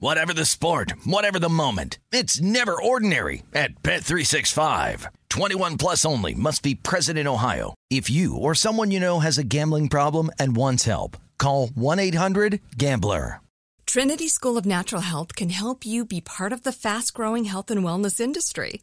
[0.00, 5.06] Whatever the sport, whatever the moment, it's never ordinary at Bet365.
[5.28, 7.74] 21 plus only must be present in Ohio.
[7.90, 13.40] If you or someone you know has a gambling problem and wants help, call 1-800-GAMBLER.
[13.86, 17.82] Trinity School of Natural Health can help you be part of the fast-growing health and
[17.82, 18.82] wellness industry.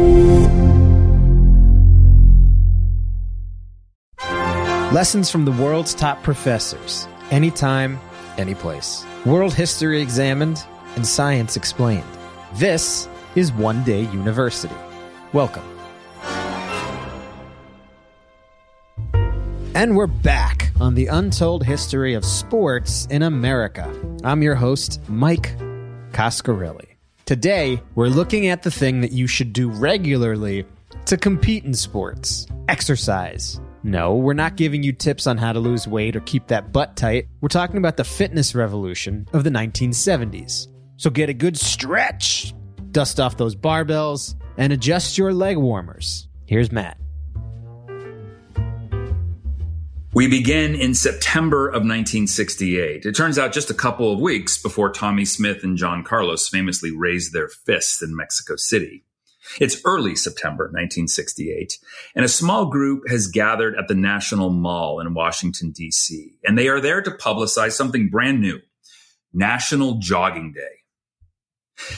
[4.91, 7.07] Lessons from the world's top professors.
[7.29, 7.97] Anytime,
[8.37, 9.05] anyplace.
[9.25, 10.61] World history examined
[10.97, 12.03] and science explained.
[12.55, 14.75] This is One Day University.
[15.31, 15.63] Welcome.
[19.73, 23.89] And we're back on the untold history of sports in America.
[24.25, 25.57] I'm your host, Mike
[26.11, 26.97] Coscarelli.
[27.25, 30.65] Today, we're looking at the thing that you should do regularly
[31.05, 33.61] to compete in sports exercise.
[33.83, 36.95] No, we're not giving you tips on how to lose weight or keep that butt
[36.95, 37.27] tight.
[37.41, 40.67] We're talking about the fitness revolution of the 1970s.
[40.97, 42.53] So get a good stretch,
[42.91, 46.27] dust off those barbells, and adjust your leg warmers.
[46.45, 46.97] Here's Matt.
[50.13, 53.05] We begin in September of 1968.
[53.05, 56.91] It turns out just a couple of weeks before Tommie Smith and John Carlos famously
[56.91, 59.05] raised their fists in Mexico City.
[59.59, 61.79] It's early September 1968,
[62.15, 66.67] and a small group has gathered at the National Mall in Washington, D.C., and they
[66.67, 68.59] are there to publicize something brand new
[69.33, 70.81] National Jogging Day.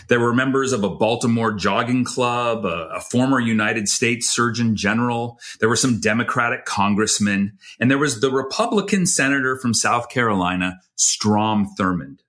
[0.07, 5.39] There were members of a Baltimore jogging club, a, a, former United States Surgeon General.
[5.59, 11.69] There were some Democratic congressmen, and there was the Republican senator from South Carolina, Strom
[11.77, 12.19] Thurmond.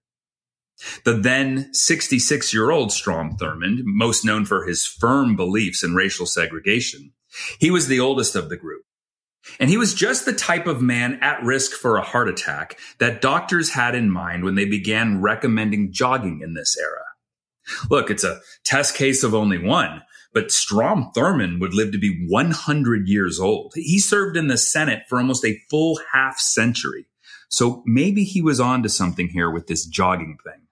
[1.05, 6.27] The then 66 year old Strom Thurmond, most known for his firm beliefs in racial
[6.27, 7.12] segregation,
[7.59, 8.83] he was the oldest of the group.
[9.61, 13.21] And he was just the type of man at risk for a heart attack that
[13.21, 17.05] doctors had in mind when they began recommending jogging in this era.
[17.91, 20.03] Look, it's a test case of only one,
[20.33, 23.73] but Strom Thurmond would live to be 100 years old.
[23.75, 27.06] He served in the Senate for almost a full half century.
[27.49, 30.64] So maybe he was onto something here with this jogging thing.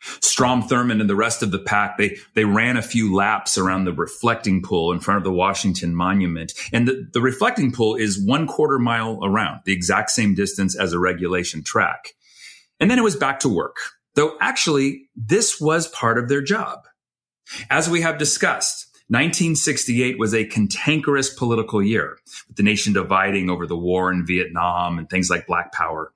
[0.00, 3.84] Strom Thurmond and the rest of the pack, they, they ran a few laps around
[3.84, 6.52] the reflecting pool in front of the Washington Monument.
[6.72, 10.92] And the, the reflecting pool is one quarter mile around, the exact same distance as
[10.92, 12.14] a regulation track.
[12.78, 13.76] And then it was back to work,
[14.14, 16.80] though actually this was part of their job.
[17.68, 23.66] As we have discussed, 1968 was a cantankerous political year, with the nation dividing over
[23.66, 26.12] the war in Vietnam and things like Black Power.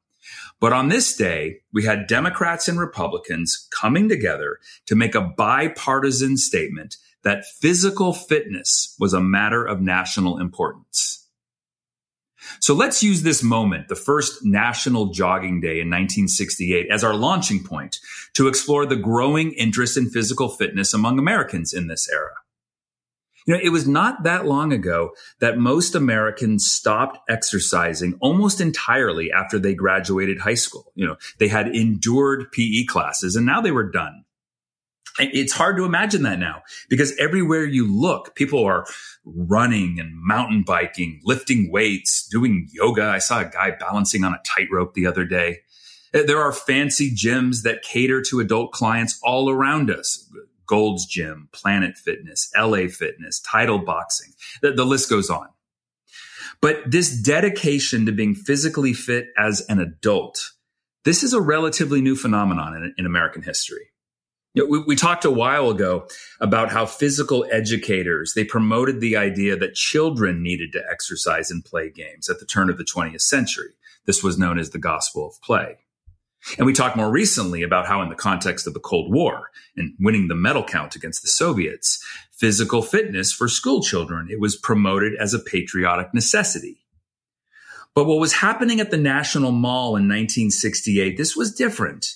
[0.64, 6.38] But on this day, we had Democrats and Republicans coming together to make a bipartisan
[6.38, 11.28] statement that physical fitness was a matter of national importance.
[12.60, 17.62] So let's use this moment, the first National Jogging Day in 1968, as our launching
[17.62, 17.98] point
[18.32, 22.36] to explore the growing interest in physical fitness among Americans in this era.
[23.47, 25.10] You know, it was not that long ago
[25.41, 30.93] that most Americans stopped exercising almost entirely after they graduated high school.
[30.94, 34.25] You know, they had endured PE classes and now they were done.
[35.19, 38.84] It's hard to imagine that now because everywhere you look, people are
[39.25, 43.05] running and mountain biking, lifting weights, doing yoga.
[43.05, 45.61] I saw a guy balancing on a tightrope the other day.
[46.12, 50.29] There are fancy gyms that cater to adult clients all around us.
[50.66, 54.32] Gold's Gym, Planet Fitness, LA Fitness, Title Boxing.
[54.62, 55.49] The, the list goes on.
[56.61, 60.52] But this dedication to being physically fit as an adult,
[61.05, 63.90] this is a relatively new phenomenon in, in American history.
[64.55, 66.06] You know, we, we talked a while ago
[66.40, 71.90] about how physical educators, they promoted the idea that children needed to exercise and play
[71.90, 73.75] games at the turn of the 20th century.
[74.06, 75.78] This was known as the gospel of play.
[76.58, 79.94] And we talked more recently about how, in the context of the Cold War and
[79.99, 84.29] winning the medal count against the Soviets, physical fitness for school children.
[84.31, 86.81] It was promoted as a patriotic necessity.
[87.94, 92.06] But what was happening at the National Mall in 1968, this was different.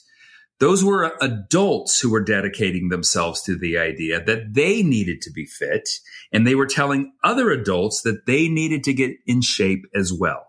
[0.58, 5.46] Those were adults who were dedicating themselves to the idea that they needed to be
[5.46, 5.88] fit,
[6.32, 10.44] and they were telling other adults that they needed to get in shape as well.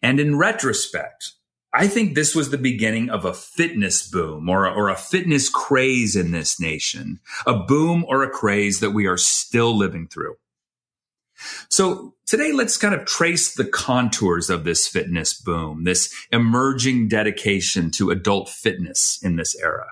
[0.00, 1.32] And in retrospect,
[1.74, 5.48] I think this was the beginning of a fitness boom or a, or a fitness
[5.48, 10.36] craze in this nation, a boom or a craze that we are still living through.
[11.68, 17.90] So today, let's kind of trace the contours of this fitness boom, this emerging dedication
[17.92, 19.86] to adult fitness in this era.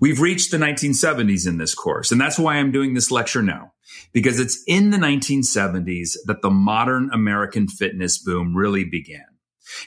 [0.00, 3.72] We've reached the 1970s in this course, and that's why I'm doing this lecture now,
[4.12, 9.29] because it's in the 1970s that the modern American fitness boom really began.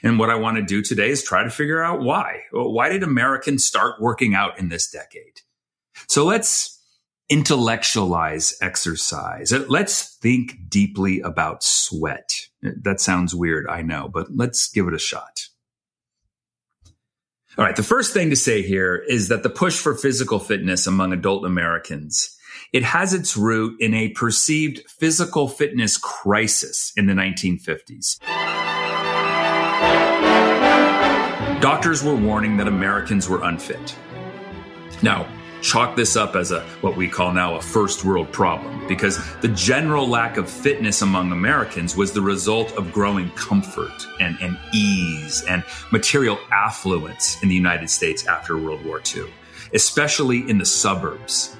[0.02, 2.40] And what I want to do today is try to figure out why.
[2.52, 5.40] Why did Americans start working out in this decade?
[6.08, 6.74] So let's
[7.28, 9.52] intellectualize exercise.
[9.52, 12.30] Uh, let's think deeply about sweat.
[12.62, 15.48] That sounds weird, I know, but let's give it a shot.
[17.56, 17.76] All right.
[17.76, 21.44] The first thing to say here is that the push for physical fitness among adult
[21.44, 22.36] Americans,
[22.72, 28.18] it has its root in a perceived physical fitness crisis in the 1950s.
[31.64, 33.96] Doctors were warning that Americans were unfit.
[35.02, 35.26] Now,
[35.62, 39.48] chalk this up as a what we call now a first world problem because the
[39.48, 45.42] general lack of fitness among Americans was the result of growing comfort and, and ease
[45.44, 49.24] and material affluence in the United States after World War II,
[49.72, 51.56] especially in the suburbs.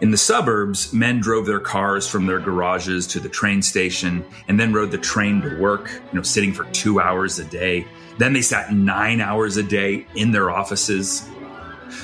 [0.00, 4.58] In the suburbs, men drove their cars from their garages to the train station and
[4.58, 7.86] then rode the train to work, you know, sitting for two hours a day.
[8.18, 11.28] Then they sat nine hours a day in their offices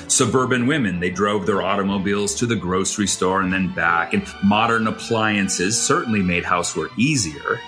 [0.07, 4.87] Suburban women, they drove their automobiles to the grocery store and then back, and modern
[4.87, 7.59] appliances certainly made housework easier.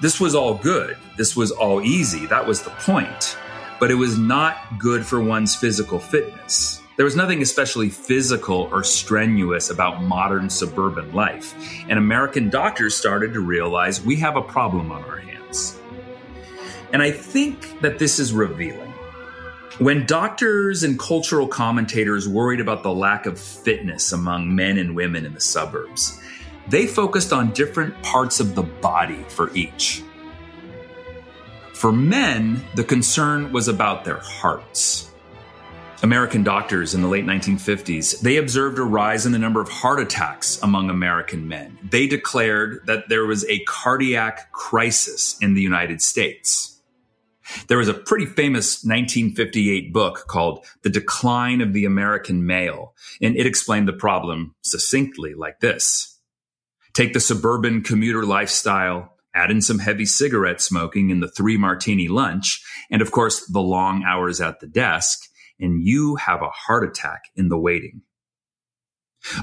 [0.00, 0.96] This was all good.
[1.16, 2.26] This was all easy.
[2.26, 3.36] That was the point.
[3.78, 6.82] But it was not good for one's physical fitness.
[6.96, 11.54] There was nothing especially physical or strenuous about modern suburban life.
[11.88, 15.37] And American doctors started to realize we have a problem on our hands.
[16.92, 18.92] And I think that this is revealing.
[19.78, 25.24] When doctors and cultural commentators worried about the lack of fitness among men and women
[25.24, 26.20] in the suburbs,
[26.66, 30.02] they focused on different parts of the body for each.
[31.74, 35.12] For men, the concern was about their hearts.
[36.02, 40.00] American doctors in the late 1950s, they observed a rise in the number of heart
[40.00, 41.78] attacks among American men.
[41.88, 46.77] They declared that there was a cardiac crisis in the United States.
[47.68, 53.36] There was a pretty famous 1958 book called The Decline of the American Male, and
[53.36, 56.18] it explained the problem succinctly like this.
[56.94, 62.08] Take the suburban commuter lifestyle, add in some heavy cigarette smoking and the three martini
[62.08, 65.20] lunch, and of course, the long hours at the desk,
[65.60, 68.02] and you have a heart attack in the waiting.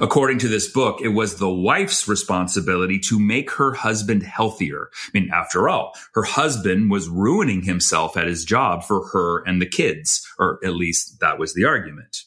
[0.01, 4.89] According to this book, it was the wife's responsibility to make her husband healthier.
[4.93, 9.61] I mean, after all, her husband was ruining himself at his job for her and
[9.61, 12.23] the kids, or at least that was the argument.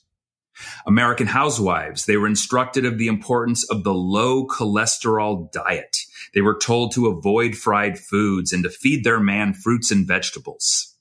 [0.86, 5.96] American housewives, they were instructed of the importance of the low cholesterol diet.
[6.34, 10.96] They were told to avoid fried foods and to feed their man fruits and vegetables.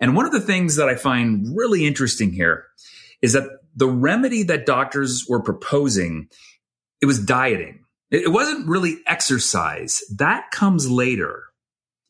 [0.00, 2.66] And one of the things that I find really interesting here
[3.22, 6.28] is that the remedy that doctors were proposing,
[7.00, 7.84] it was dieting.
[8.10, 10.02] It wasn't really exercise.
[10.14, 11.44] That comes later.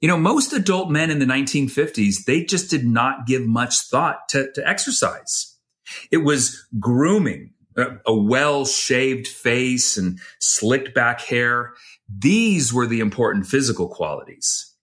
[0.01, 4.29] You know, most adult men in the 1950s, they just did not give much thought
[4.31, 5.57] to, to exercise.
[6.11, 11.75] It was grooming, uh, a well shaved face and slicked back hair.
[12.09, 14.75] These were the important physical qualities.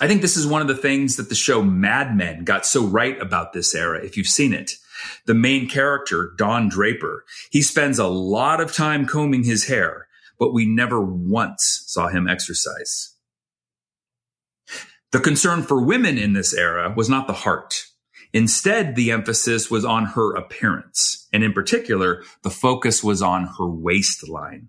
[0.00, 2.84] I think this is one of the things that the show Mad Men got so
[2.84, 4.72] right about this era, if you've seen it.
[5.26, 10.52] The main character, Don Draper, he spends a lot of time combing his hair, but
[10.52, 13.14] we never once saw him exercise.
[15.12, 17.84] The concern for women in this era was not the heart.
[18.32, 21.28] Instead, the emphasis was on her appearance.
[21.32, 24.68] And in particular, the focus was on her waistline.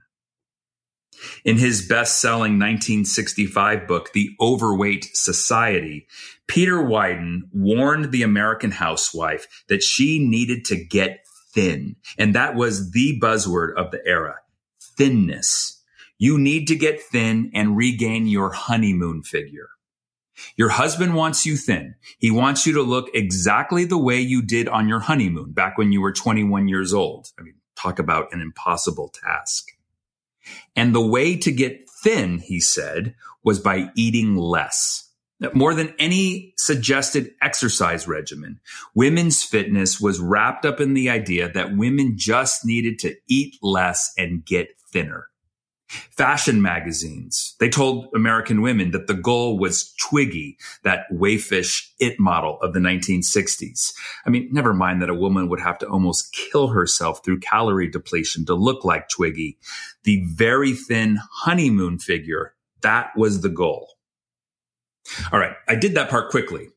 [1.44, 6.08] In his best selling 1965 book, The Overweight Society,
[6.48, 11.96] Peter Wyden warned the American housewife that she needed to get thin.
[12.18, 14.38] And that was the buzzword of the era
[14.98, 15.82] thinness.
[16.20, 19.70] You need to get thin and regain your honeymoon figure.
[20.56, 21.96] Your husband wants you thin.
[22.20, 25.92] He wants you to look exactly the way you did on your honeymoon back when
[25.92, 27.32] you were 21 years old.
[27.40, 29.72] I mean, Talk about an impossible task.
[30.76, 35.10] And the way to get thin, he said, was by eating less.
[35.54, 38.60] More than any suggested exercise regimen,
[38.96, 44.14] women's fitness was wrapped up in the idea that women just needed to eat less
[44.18, 45.28] and get thinner.
[46.12, 52.60] Fashion magazines, they told American women that the goal was Twiggy, that waifish it model
[52.62, 53.94] of the 1960s.
[54.26, 57.90] I mean, never mind that a woman would have to almost kill herself through calorie
[57.90, 59.58] depletion to look like Twiggy.
[60.04, 63.90] The very thin honeymoon figure, that was the goal.
[65.32, 65.56] All right.
[65.68, 66.70] I did that part quickly.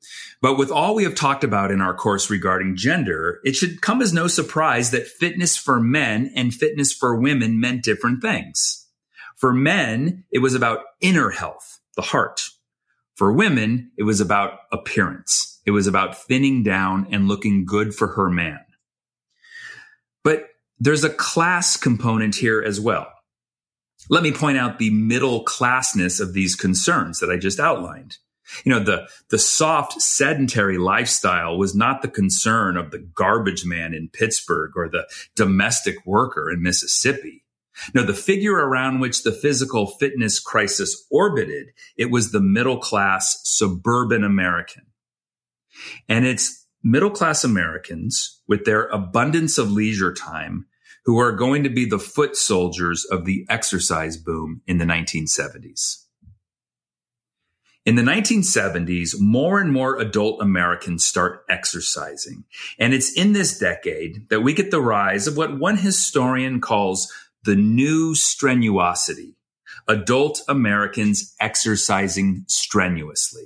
[0.42, 4.02] But with all we have talked about in our course regarding gender, it should come
[4.02, 8.85] as no surprise that fitness for men and fitness for women meant different things.
[9.36, 12.42] For men, it was about inner health, the heart.
[13.16, 15.60] For women, it was about appearance.
[15.66, 18.60] It was about thinning down and looking good for her man.
[20.24, 23.08] But there's a class component here as well.
[24.08, 28.18] Let me point out the middle classness of these concerns that I just outlined.
[28.64, 33.92] You know, the, the soft sedentary lifestyle was not the concern of the garbage man
[33.92, 37.42] in Pittsburgh or the domestic worker in Mississippi.
[37.94, 43.40] No, the figure around which the physical fitness crisis orbited, it was the middle class
[43.44, 44.86] suburban American.
[46.08, 50.66] And it's middle class Americans with their abundance of leisure time
[51.04, 56.02] who are going to be the foot soldiers of the exercise boom in the 1970s.
[57.84, 62.42] In the 1970s, more and more adult Americans start exercising.
[62.80, 67.12] And it's in this decade that we get the rise of what one historian calls
[67.46, 69.34] the new strenuosity.
[69.88, 73.44] Adult Americans exercising strenuously.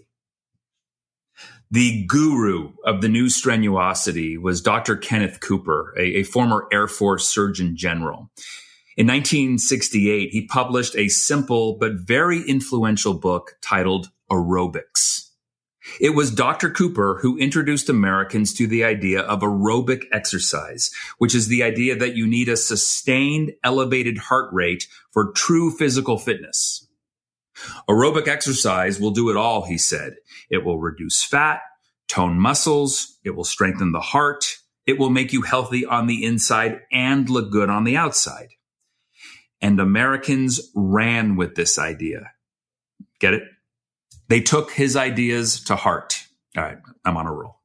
[1.70, 4.96] The guru of the new strenuosity was Dr.
[4.96, 8.30] Kenneth Cooper, a, a, former Air Force Surgeon General.
[8.96, 15.29] In 1968, he published a simple but very influential book titled Aerobics.
[15.98, 16.70] It was Dr.
[16.70, 22.16] Cooper who introduced Americans to the idea of aerobic exercise, which is the idea that
[22.16, 26.86] you need a sustained elevated heart rate for true physical fitness.
[27.88, 30.14] Aerobic exercise will do it all, he said.
[30.48, 31.60] It will reduce fat,
[32.08, 36.80] tone muscles, it will strengthen the heart, it will make you healthy on the inside
[36.90, 38.48] and look good on the outside.
[39.60, 42.32] And Americans ran with this idea.
[43.18, 43.42] Get it?
[44.30, 46.24] They took his ideas to heart.
[46.56, 47.56] All right, I'm on a roll.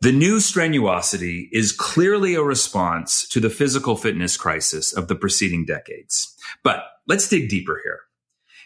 [0.00, 5.66] The new strenuosity is clearly a response to the physical fitness crisis of the preceding
[5.66, 6.34] decades.
[6.62, 7.98] But let's dig deeper here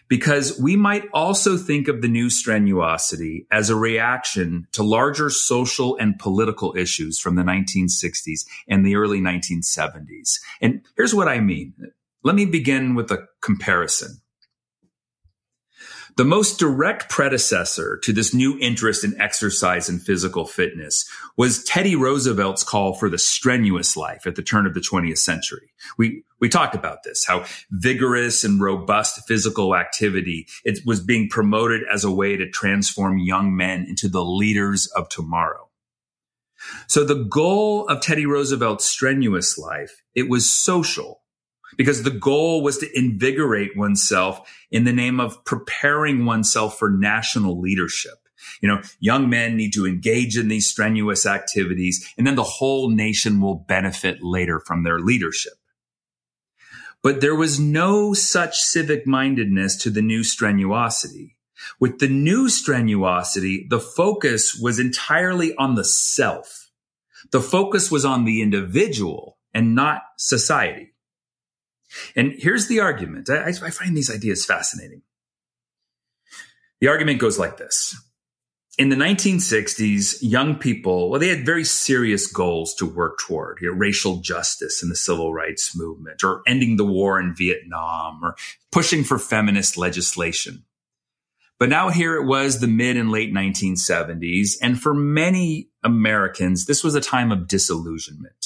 [0.07, 5.97] because we might also think of the new strenuosity as a reaction to larger social
[5.97, 10.39] and political issues from the 1960s and the early 1970s.
[10.61, 11.73] And here's what I mean.
[12.23, 14.21] Let me begin with a comparison.
[16.17, 21.05] The most direct predecessor to this new interest in exercise and physical fitness
[21.35, 25.73] was Teddy Roosevelt's call for the strenuous life at the turn of the 20th century.
[25.97, 31.81] We, we talked about this, how vigorous and robust physical activity it was being promoted
[31.93, 35.69] as a way to transform young men into the leaders of tomorrow.
[36.87, 41.23] So the goal of Teddy Roosevelt's strenuous life, it was social
[41.77, 47.59] because the goal was to invigorate oneself in the name of preparing oneself for national
[47.59, 48.13] leadership.
[48.61, 52.89] You know, young men need to engage in these strenuous activities and then the whole
[52.89, 55.53] nation will benefit later from their leadership.
[57.01, 61.35] But there was no such civic mindedness to the new strenuosity.
[61.79, 66.71] With the new strenuosity, the focus was entirely on the self.
[67.31, 70.94] The focus was on the individual and not society.
[72.15, 73.29] And here's the argument.
[73.29, 75.01] I, I find these ideas fascinating.
[76.81, 77.95] The argument goes like this.
[78.77, 83.71] In the 1960s, young people, well, they had very serious goals to work toward, you
[83.71, 88.35] know, racial justice in the civil rights movement, or ending the war in Vietnam, or
[88.73, 90.65] pushing for feminist legislation.
[91.57, 94.55] But now here it was the mid and late 1970s.
[94.61, 98.44] And for many Americans, this was a time of disillusionment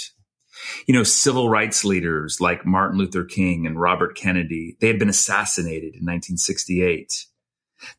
[0.88, 5.10] you know, civil rights leaders like Martin Luther King and Robert Kennedy, they had been
[5.10, 7.26] assassinated in 1968.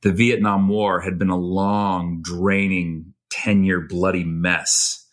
[0.02, 5.06] The Vietnam War had been a long, draining, 10 year bloody mess.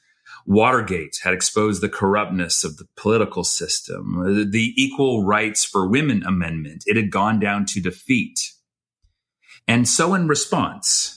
[0.46, 4.50] Watergate had exposed the corruptness of the political system.
[4.50, 8.40] The Equal Rights for Women Amendment, it had gone down to defeat.
[9.68, 11.17] And so in response,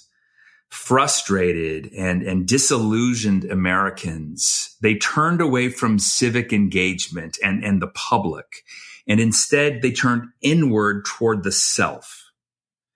[0.71, 8.65] frustrated and, and disillusioned Americans, they turned away from civic engagement and, and the public.
[9.07, 12.31] And instead, they turned inward toward the self.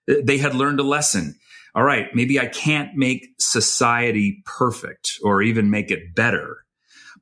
[0.07, 1.35] They had learned a lesson.
[1.73, 6.63] All right, maybe I can't make society perfect or even make it better,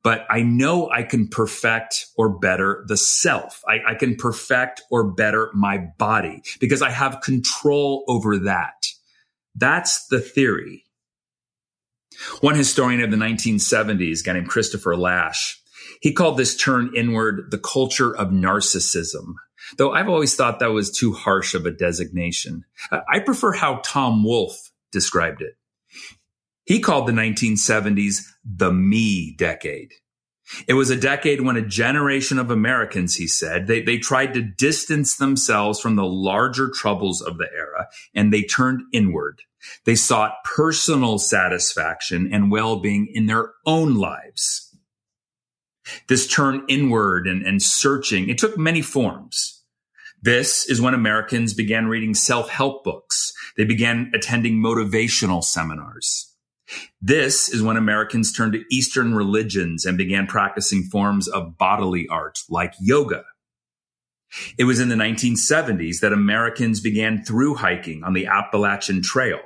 [0.03, 3.63] but I know I can perfect or better the self.
[3.67, 8.85] I, I can perfect or better my body because I have control over that.
[9.55, 10.83] That's the theory.
[12.41, 15.59] One historian of the 1970s, a guy named Christopher Lasch,
[16.01, 19.35] he called this turn inward the culture of narcissism.
[19.77, 22.65] Though I've always thought that was too harsh of a designation.
[22.91, 25.53] I prefer how Tom Wolfe described it.
[26.65, 29.93] He called the 1970s the me decade.
[30.67, 34.41] It was a decade when a generation of Americans, he said, they, they tried to
[34.41, 39.41] distance themselves from the larger troubles of the era and they turned inward.
[39.85, 44.75] They sought personal satisfaction and well-being in their own lives.
[46.07, 49.61] This turn inward and, and searching, it took many forms.
[50.21, 53.33] This is when Americans began reading self-help books.
[53.57, 56.32] They began attending motivational seminars.
[57.01, 62.39] This is when Americans turned to Eastern religions and began practicing forms of bodily art
[62.49, 63.23] like yoga.
[64.57, 69.39] It was in the 1970s that Americans began through hiking on the Appalachian Trail.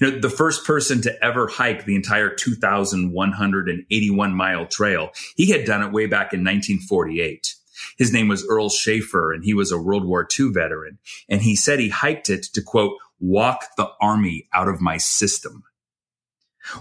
[0.00, 5.64] You know, the first person to ever hike the entire 2,181 mile trail, he had
[5.64, 7.54] done it way back in 1948.
[7.96, 10.98] His name was Earl Shaffer and he was a World War II veteran.
[11.28, 15.64] And he said he hiked it to quote, walk the army out of my system.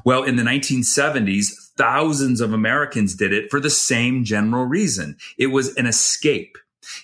[0.03, 5.17] Well, in the 1970s, thousands of Americans did it for the same general reason.
[5.37, 6.57] It was an escape.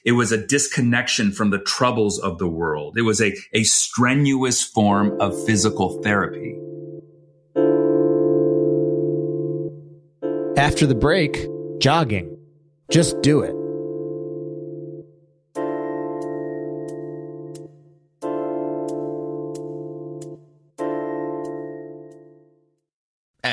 [0.04, 2.98] It was a disconnection from the troubles of the world.
[2.98, 6.56] It was a, a strenuous form of physical therapy.
[10.58, 11.48] After the break,
[11.80, 12.38] jogging.
[12.90, 13.65] Just do it.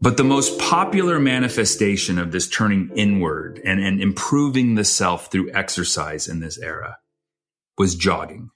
[0.00, 5.52] But the most popular manifestation of this turning inward and, and improving the self through
[5.52, 6.98] exercise in this era
[7.78, 8.50] was jogging.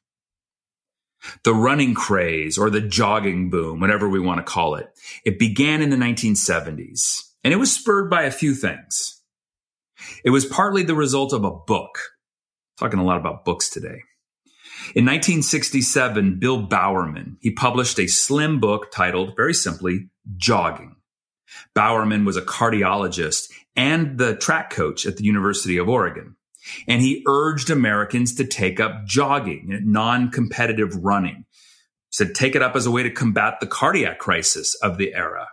[1.44, 4.88] The running craze or the jogging boom, whatever we want to call it,
[5.24, 9.20] it began in the 1970s and it was spurred by a few things.
[10.24, 11.98] It was partly the result of a book,
[12.78, 14.02] talking a lot about books today.
[14.94, 20.96] In 1967, Bill Bowerman, he published a slim book titled, very simply, Jogging.
[21.74, 26.36] Bowerman was a cardiologist and the track coach at the University of Oregon.
[26.86, 31.46] And he urged Americans to take up jogging, non-competitive running.
[32.10, 35.14] He said, take it up as a way to combat the cardiac crisis of the
[35.14, 35.48] era.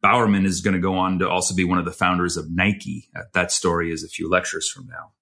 [0.00, 3.08] Bowerman is going to go on to also be one of the founders of Nike.
[3.14, 5.12] Uh, that story is a few lectures from now.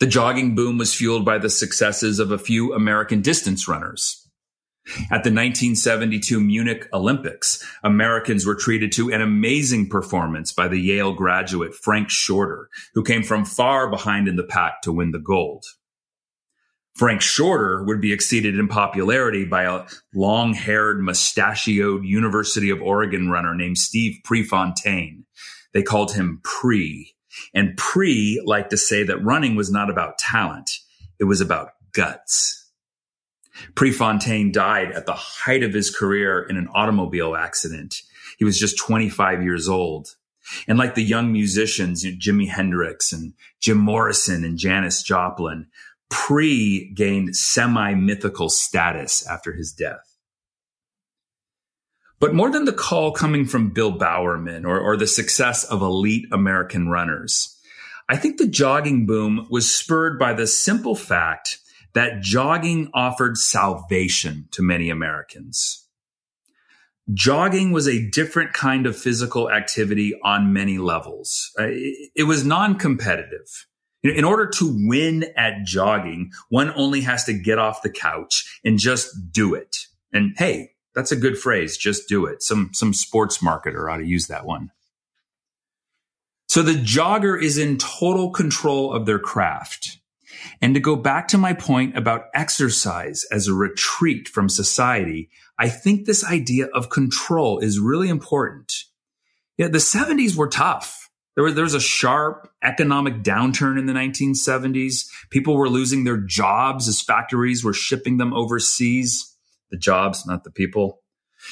[0.00, 4.17] The jogging boom was fueled by the successes of a few American distance runners.
[5.10, 11.12] At the 1972 Munich Olympics, Americans were treated to an amazing performance by the Yale
[11.12, 15.64] graduate Frank Shorter, who came from far behind in the pack to win the gold.
[16.98, 23.30] Frank Shorter would be exceeded in popularity by a long haired, mustachioed University of Oregon
[23.30, 25.24] runner named Steve Prefontaine.
[25.72, 27.14] They called him Pre.
[27.54, 30.70] And Pre liked to say that running was not about talent,
[31.20, 32.67] it was about guts.
[33.74, 38.02] Prefontaine died at the height of his career in an automobile accident.
[38.38, 40.16] He was just 25 years old.
[40.66, 45.66] And like the young musicians, you know, Jimi Hendrix and Jim Morrison and Janis Joplin,
[46.08, 50.16] Pre gained semi mythical status after his death.
[52.18, 56.26] But more than the call coming from Bill Bowerman or, or the success of elite
[56.32, 57.56] American runners,
[58.08, 61.58] I think the jogging boom was spurred by the simple fact
[61.94, 65.86] that jogging offered salvation to many Americans.
[67.14, 71.50] Jogging was a different kind of physical activity on many levels.
[71.58, 73.66] Uh, it was non-competitive.
[74.02, 78.78] In order to win at jogging, one only has to get off the couch and
[78.78, 79.86] just do it.
[80.12, 81.76] And hey, that's a good phrase.
[81.76, 82.42] Just do it.
[82.42, 84.70] Some, some sports marketer ought to use that one.
[86.48, 89.97] So the jogger is in total control of their craft.
[90.60, 95.68] And to go back to my point about exercise as a retreat from society, I
[95.68, 98.72] think this idea of control is really important.
[99.56, 101.10] Yeah, the 70s were tough.
[101.34, 105.06] There was, there was a sharp economic downturn in the 1970s.
[105.30, 109.36] People were losing their jobs as factories were shipping them overseas.
[109.70, 111.02] The jobs, not the people.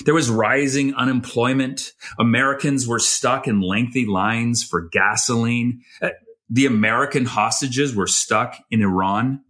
[0.05, 1.93] There was rising unemployment.
[2.19, 5.83] Americans were stuck in lengthy lines for gasoline.
[6.03, 6.11] Eh,
[6.49, 9.43] The American hostages were stuck in Iran.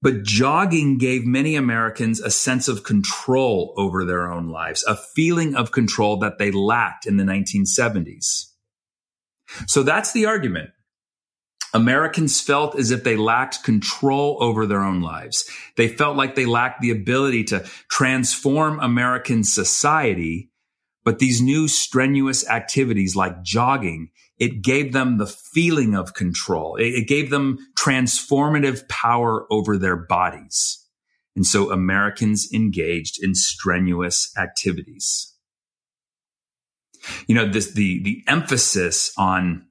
[0.00, 5.54] But jogging gave many Americans a sense of control over their own lives, a feeling
[5.54, 8.46] of control that they lacked in the 1970s.
[9.66, 10.70] So that's the argument.
[11.74, 15.48] Americans felt as if they lacked control over their own lives.
[15.76, 20.50] They felt like they lacked the ability to transform American society.
[21.04, 24.10] But these new strenuous activities like jogging,
[24.42, 26.76] it gave them the feeling of control.
[26.76, 30.84] It, gave them transformative power over their bodies.
[31.36, 35.32] And so Americans engaged in strenuous activities
[37.26, 39.66] you know, this, the, the emphasis on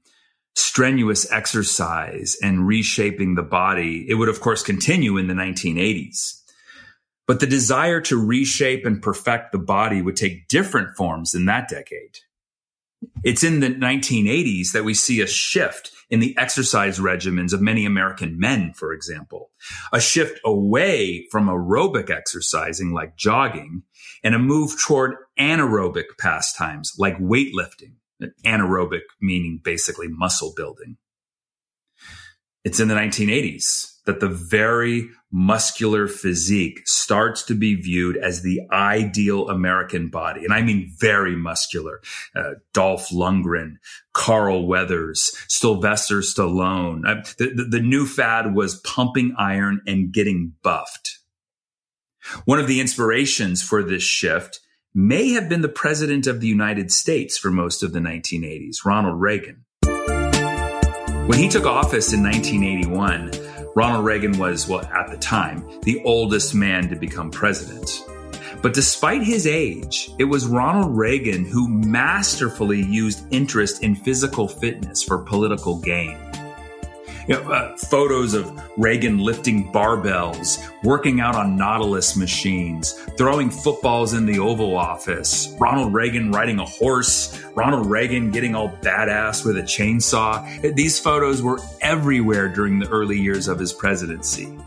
[0.55, 6.39] strenuous exercise and reshaping the body, it would of course continue in the 1980s.
[7.27, 11.69] But the desire to reshape and perfect the body would take different forms in that
[11.69, 12.17] decade.
[13.23, 17.85] It's in the 1980s that we see a shift in the exercise regimens of many
[17.85, 19.51] American men, for example,
[19.93, 23.83] a shift away from aerobic exercising like jogging
[24.23, 27.93] and a move toward anaerobic pastimes like weightlifting,
[28.45, 30.97] anaerobic meaning basically muscle building.
[32.63, 38.61] It's in the 1980s that the very muscular physique starts to be viewed as the
[38.71, 40.43] ideal American body.
[40.43, 42.01] And I mean very muscular.
[42.35, 43.75] Uh, Dolph Lundgren,
[44.13, 47.07] Carl Weathers, Sylvester Stallone.
[47.07, 51.19] Uh, the, the, the new fad was pumping iron and getting buffed.
[52.45, 54.59] One of the inspirations for this shift
[54.93, 59.19] may have been the president of the United States for most of the 1980s, Ronald
[59.19, 59.65] Reagan.
[61.27, 63.31] When he took office in 1981,
[63.73, 68.03] Ronald Reagan was, well, at the time, the oldest man to become president.
[68.61, 75.01] But despite his age, it was Ronald Reagan who masterfully used interest in physical fitness
[75.01, 76.30] for political gain
[77.27, 84.13] you know, uh, photos of Reagan lifting barbells, working out on Nautilus machines, throwing footballs
[84.13, 89.57] in the Oval Office, Ronald Reagan riding a horse, Ronald Reagan getting all badass with
[89.57, 90.75] a chainsaw.
[90.75, 94.57] These photos were everywhere during the early years of his presidency.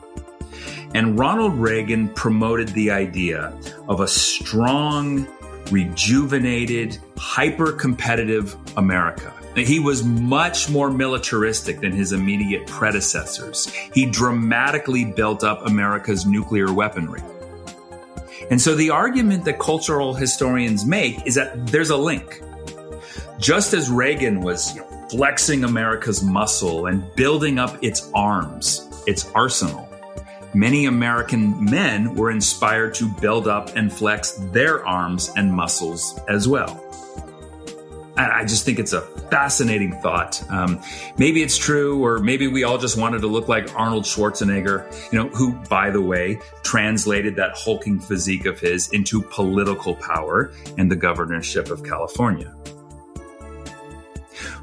[0.95, 3.53] And Ronald Reagan promoted the idea
[3.89, 5.27] of a strong,
[5.73, 13.73] rejuvenated, hyper competitive America He was much more militaristic than his immediate predecessors.
[13.93, 17.23] He dramatically built up America's nuclear weaponry.
[18.51, 22.43] And so the argument that cultural historians make is that there's a link.
[23.39, 24.79] Just as Reagan was
[25.11, 29.89] flexing America's muscle and building up its arms, its arsenal,
[30.53, 36.49] many American men were inspired to build up and flex their arms and muscles as
[36.49, 36.84] well.
[38.17, 40.41] I just think it's a fascinating thought.
[40.49, 40.81] Um,
[41.19, 45.19] maybe it's true, or maybe we all just wanted to look like Arnold Schwarzenegger, you
[45.19, 50.91] know, who, by the way, translated that hulking physique of his into political power and
[50.91, 52.55] the governorship of California.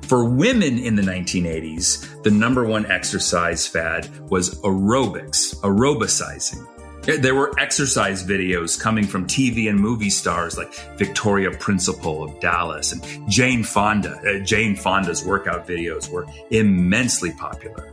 [0.03, 6.67] For women in the 1980s, the number one exercise fad was aerobics, aerobicizing.
[7.03, 12.91] There were exercise videos coming from TV and movie stars like Victoria Principal of Dallas
[12.91, 14.21] and Jane Fonda.
[14.21, 17.91] Uh, Jane Fonda's workout videos were immensely popular.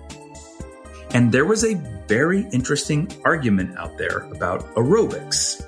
[1.14, 1.74] And there was a
[2.06, 5.64] very interesting argument out there about aerobics.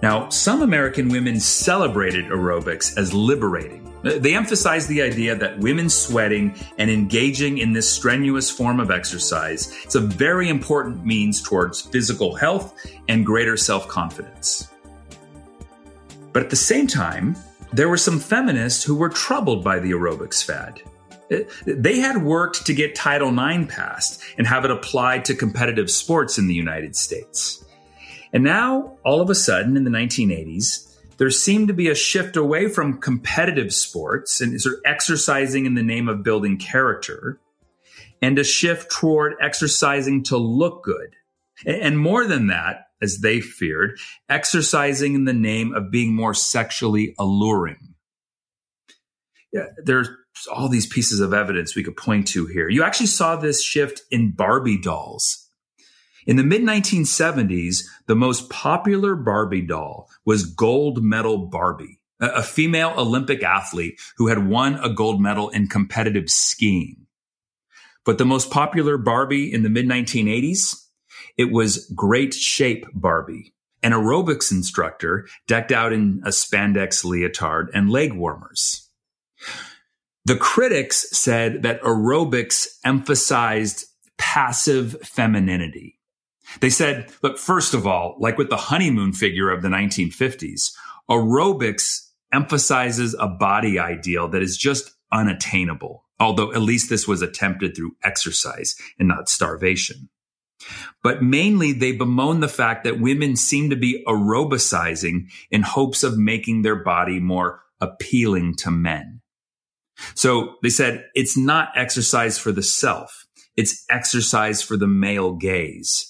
[0.00, 6.54] Now, some American women celebrated aerobics as liberating they emphasize the idea that women sweating
[6.78, 12.34] and engaging in this strenuous form of exercise is a very important means towards physical
[12.34, 12.74] health
[13.08, 14.68] and greater self confidence.
[16.32, 17.36] But at the same time,
[17.72, 20.80] there were some feminists who were troubled by the aerobics fad.
[21.30, 25.90] Eh, they had worked to get Title IX passed and have it applied to competitive
[25.90, 27.64] sports in the United States.
[28.32, 30.87] And now, all of a sudden, in the 1980s,
[31.18, 35.74] there seemed to be a shift away from competitive sports and sort of exercising in
[35.74, 37.40] the name of building character
[38.22, 41.14] and a shift toward exercising to look good.
[41.66, 47.14] And more than that, as they feared, exercising in the name of being more sexually
[47.18, 47.94] alluring.
[49.52, 50.08] Yeah, there's
[50.52, 52.68] all these pieces of evidence we could point to here.
[52.68, 55.47] You actually saw this shift in Barbie dolls
[56.28, 62.92] in the mid 1970s, the most popular Barbie doll was Gold Medal Barbie, a female
[62.98, 67.06] Olympic athlete who had won a gold medal in competitive skiing.
[68.04, 70.76] But the most popular Barbie in the mid 1980s,
[71.38, 77.88] it was Great Shape Barbie, an aerobics instructor decked out in a spandex leotard and
[77.88, 78.90] leg warmers.
[80.26, 83.86] The critics said that aerobics emphasized
[84.18, 85.97] passive femininity
[86.60, 90.72] they said, look, first of all, like with the honeymoon figure of the 1950s,
[91.10, 96.04] aerobics emphasizes a body ideal that is just unattainable.
[96.20, 100.08] Although at least this was attempted through exercise and not starvation.
[101.04, 106.18] But mainly they bemoan the fact that women seem to be aerobicizing in hopes of
[106.18, 109.20] making their body more appealing to men.
[110.14, 113.26] So they said it's not exercise for the self.
[113.56, 116.07] It's exercise for the male gaze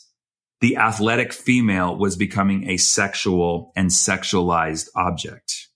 [0.61, 5.69] the athletic female was becoming a sexual and sexualized object.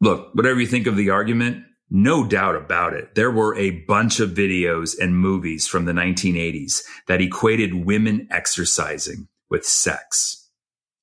[0.00, 3.14] Look, whatever you think of the argument, no doubt about it.
[3.14, 9.28] There were a bunch of videos and movies from the 1980s that equated women exercising
[9.50, 10.48] with sex.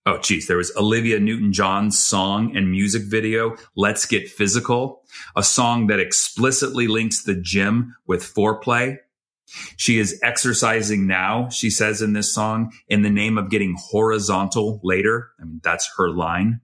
[0.06, 5.04] Oh, geez, there was Olivia Newton John's song and music video, Let's Get Physical,
[5.36, 8.98] a song that explicitly links the gym with foreplay.
[9.78, 14.80] She is exercising now, she says in this song, in the name of getting horizontal
[14.84, 15.32] later.
[15.40, 16.62] I mean, that's her line.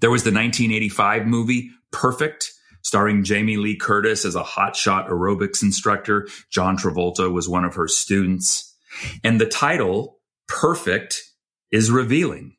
[0.00, 6.28] There was the 1985 movie Perfect, starring Jamie Lee Curtis as a hotshot aerobics instructor.
[6.50, 8.74] John Travolta was one of her students.
[9.22, 11.22] And the title, Perfect,
[11.70, 12.56] is revealing.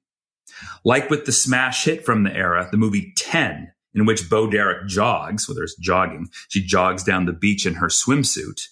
[0.84, 4.88] Like with the smash hit from the era, the movie 10, in which Bo Derek
[4.88, 8.68] jogs, whether it's jogging, she jogs down the beach in her swimsuit.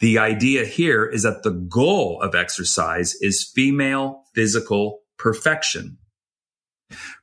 [0.00, 5.98] The idea here is that the goal of exercise is female physical perfection.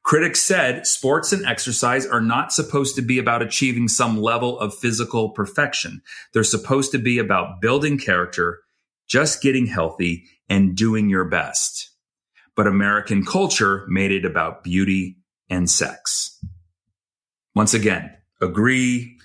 [0.03, 4.77] Critics said sports and exercise are not supposed to be about achieving some level of
[4.77, 6.01] physical perfection.
[6.33, 8.59] They're supposed to be about building character,
[9.07, 11.89] just getting healthy, and doing your best.
[12.55, 15.17] But American culture made it about beauty
[15.49, 16.39] and sex.
[17.55, 19.16] Once again, agree,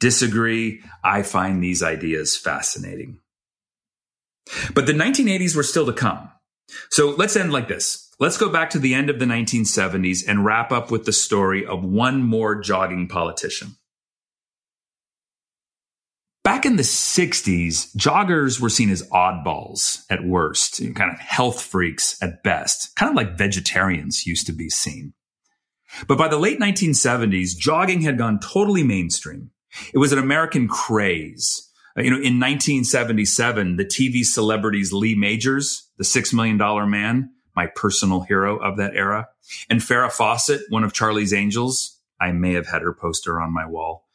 [0.00, 0.82] disagree.
[1.04, 3.20] I find these ideas fascinating.
[4.74, 6.30] But the 1980s were still to come.
[6.90, 8.08] So let's end like this.
[8.18, 11.64] Let's go back to the end of the 1970s and wrap up with the story
[11.64, 13.76] of one more jogging politician.
[16.42, 22.20] Back in the 60s, joggers were seen as oddballs at worst, kind of health freaks
[22.22, 25.12] at best, kind of like vegetarians used to be seen.
[26.06, 29.50] But by the late 1970s, jogging had gone totally mainstream.
[29.92, 31.68] It was an American craze.
[31.96, 37.30] Uh, you know, in 1977, the TV celebrities Lee Majors, the Six Million Dollar Man,
[37.56, 39.28] my personal hero of that era,
[39.68, 43.66] and Farrah Fawcett, one of Charlie's Angels, I may have had her poster on my
[43.66, 44.06] wall.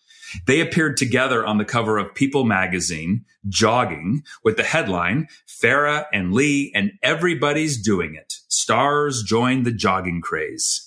[0.48, 6.34] They appeared together on the cover of People magazine, jogging, with the headline, Farrah and
[6.34, 8.34] Lee and everybody's doing it.
[8.48, 10.85] Stars join the jogging craze.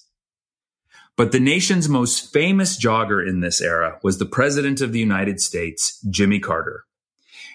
[1.18, 5.40] But the nation's most famous jogger in this era was the President of the United
[5.40, 6.84] States, Jimmy Carter.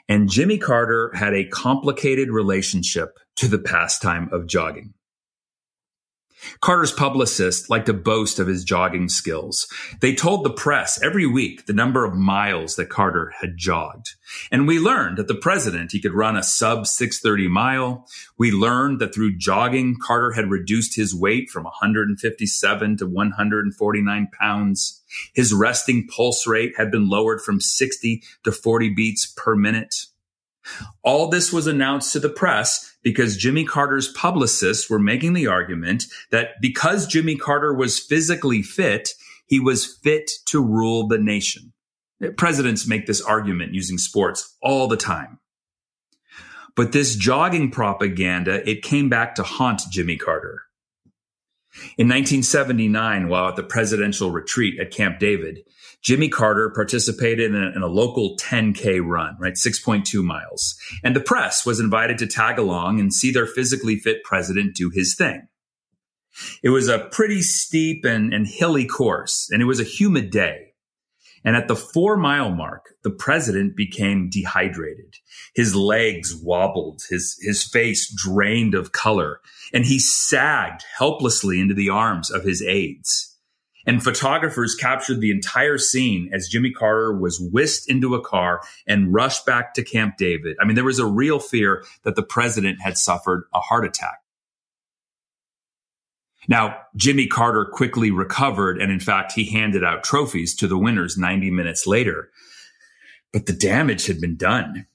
[0.10, 4.93] And Jimmy Carter had a complicated relationship to the pastime of jogging.
[6.62, 9.67] Carter's publicists liked to boast of his jogging skills.
[10.01, 14.15] They told the press every week the number of miles that Carter had jogged.
[14.51, 18.08] And we learned that the president, he could run a sub 630 mile.
[18.38, 25.01] We learned that through jogging, Carter had reduced his weight from 157 to 149 pounds.
[25.34, 30.06] His resting pulse rate had been lowered from 60 to 40 beats per minute.
[31.03, 36.06] All this was announced to the press because Jimmy Carter's publicists were making the argument
[36.32, 39.13] that because Jimmy Carter was physically fit,
[39.46, 41.74] he was fit to rule the nation.
[42.38, 45.39] Presidents make this argument using sports all the time.
[46.76, 50.63] But this jogging propaganda, it came back to haunt Jimmy Carter.
[51.98, 55.60] In 1979, while at the presidential retreat at Camp David,
[56.04, 59.54] Jimmy Carter participated in a, in a, local 10K run, right?
[59.54, 60.76] 6.2 miles.
[61.04, 64.89] And the press was invited to tag along and see their physically fit president do
[64.89, 65.48] his thing.
[66.62, 70.74] It was a pretty steep and, and hilly course, and it was a humid day.
[71.46, 75.16] And at the four mile mark, the president became dehydrated.
[75.54, 79.42] His legs wobbled, his, his face drained of color,
[79.74, 83.33] and he sagged helplessly into the arms of his aides.
[83.86, 89.13] And photographers captured the entire scene as Jimmy Carter was whisked into a car and
[89.13, 90.56] rushed back to Camp David.
[90.62, 94.19] I mean, there was a real fear that the president had suffered a heart attack.
[96.48, 101.17] Now, Jimmy Carter quickly recovered, and in fact, he handed out trophies to the winners
[101.17, 102.30] 90 minutes later.
[103.32, 104.86] But the damage had been done.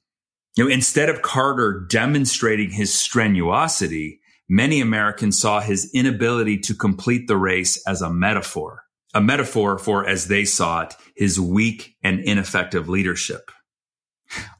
[0.56, 7.28] You know, instead of Carter demonstrating his strenuosity, many Americans saw his inability to complete
[7.28, 8.84] the race as a metaphor,
[9.14, 13.50] a metaphor for, as they saw it, his weak and ineffective leadership.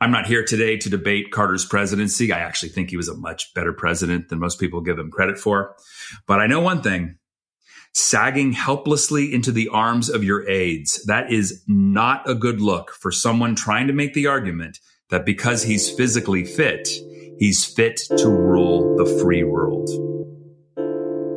[0.01, 2.33] I'm not here today to debate Carter's presidency.
[2.33, 5.39] I actually think he was a much better president than most people give him credit
[5.39, 5.77] for.
[6.27, 7.19] But I know one thing
[7.95, 13.11] sagging helplessly into the arms of your aides, that is not a good look for
[13.11, 14.79] someone trying to make the argument
[15.11, 16.89] that because he's physically fit,
[17.39, 19.89] he's fit to rule the free world.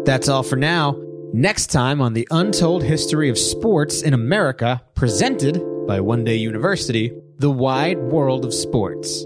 [0.06, 1.00] That's all for now.
[1.34, 7.14] Next time on the Untold History of Sports in America, presented by One Day University,
[7.38, 9.26] The Wide World of Sports.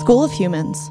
[0.00, 0.90] School of Humans.